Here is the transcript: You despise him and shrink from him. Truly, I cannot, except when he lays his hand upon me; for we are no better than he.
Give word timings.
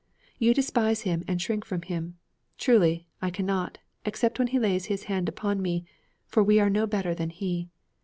You 0.39 0.55
despise 0.55 1.01
him 1.01 1.23
and 1.27 1.39
shrink 1.39 1.63
from 1.63 1.83
him. 1.83 2.17
Truly, 2.57 3.05
I 3.21 3.29
cannot, 3.29 3.77
except 4.03 4.39
when 4.39 4.47
he 4.47 4.57
lays 4.57 4.85
his 4.85 5.03
hand 5.03 5.29
upon 5.29 5.61
me; 5.61 5.85
for 6.25 6.41
we 6.41 6.59
are 6.59 6.71
no 6.71 6.87
better 6.87 7.13
than 7.13 7.29
he. 7.29 7.69